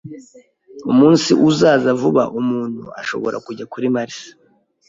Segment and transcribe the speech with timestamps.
[0.91, 4.17] Umunsi uzaza vuba umuntu ashobora kujya kuri Mars